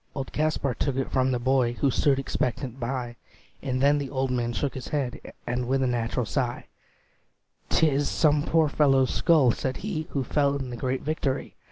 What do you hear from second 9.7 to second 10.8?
he, "Who fell in the